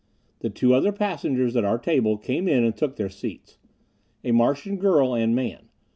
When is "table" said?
1.77-2.17